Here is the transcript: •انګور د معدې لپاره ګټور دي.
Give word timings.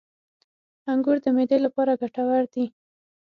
•انګور 0.91 1.17
د 1.23 1.27
معدې 1.35 1.57
لپاره 1.65 1.99
ګټور 2.01 2.43
دي. 2.53 2.65